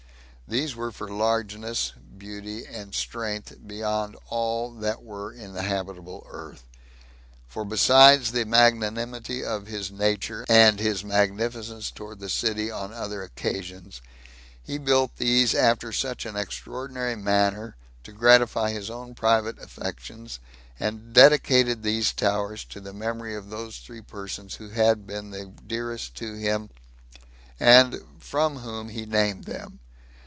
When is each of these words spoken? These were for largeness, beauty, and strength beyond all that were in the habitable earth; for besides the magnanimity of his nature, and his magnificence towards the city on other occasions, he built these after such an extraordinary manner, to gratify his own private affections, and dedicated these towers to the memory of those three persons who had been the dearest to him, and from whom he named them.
These 0.47 0.75
were 0.75 0.91
for 0.91 1.07
largeness, 1.09 1.93
beauty, 2.17 2.65
and 2.65 2.93
strength 2.93 3.53
beyond 3.65 4.17
all 4.27 4.69
that 4.73 5.01
were 5.01 5.31
in 5.31 5.53
the 5.53 5.61
habitable 5.61 6.27
earth; 6.29 6.65
for 7.47 7.63
besides 7.63 8.33
the 8.33 8.43
magnanimity 8.43 9.45
of 9.45 9.67
his 9.67 9.89
nature, 9.91 10.43
and 10.49 10.77
his 10.77 11.05
magnificence 11.05 11.89
towards 11.91 12.19
the 12.19 12.27
city 12.27 12.69
on 12.69 12.91
other 12.91 13.23
occasions, 13.23 14.01
he 14.61 14.77
built 14.77 15.15
these 15.15 15.55
after 15.55 15.93
such 15.93 16.25
an 16.25 16.35
extraordinary 16.35 17.15
manner, 17.15 17.77
to 18.03 18.11
gratify 18.11 18.71
his 18.73 18.89
own 18.89 19.15
private 19.15 19.57
affections, 19.57 20.41
and 20.77 21.13
dedicated 21.13 21.81
these 21.81 22.11
towers 22.11 22.65
to 22.65 22.81
the 22.81 22.91
memory 22.91 23.35
of 23.35 23.49
those 23.49 23.77
three 23.77 24.01
persons 24.01 24.55
who 24.55 24.67
had 24.67 25.07
been 25.07 25.29
the 25.29 25.45
dearest 25.65 26.13
to 26.15 26.33
him, 26.33 26.69
and 27.57 28.01
from 28.19 28.57
whom 28.57 28.89
he 28.89 29.05
named 29.05 29.45
them. 29.45 29.79